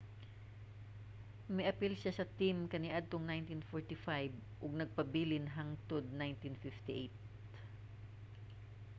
miapil 1.57 1.93
siya 1.97 2.13
sa 2.17 2.29
team 2.39 2.57
kaniadtong 2.71 3.23
1945 3.29 4.33
ug 4.63 4.71
nagpabilin 4.79 5.45
hangtod 5.55 6.03
1958 6.21 7.13